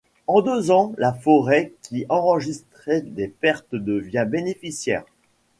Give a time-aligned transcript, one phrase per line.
[0.25, 5.03] En deux ans, la forêt qui enregistrait des pertes devient bénéficiaire.